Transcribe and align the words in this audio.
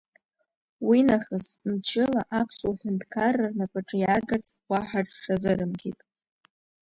Уи 0.87 0.99
нахыс, 1.07 1.47
мчыла, 1.71 2.21
Аԥсуа 2.39 2.77
Ҳәынҭқарра 2.79 3.49
рнапаҿы 3.51 3.97
иааргарц 3.99 4.47
уаҳа 4.69 4.99
рҽазырымкит. 5.05 5.99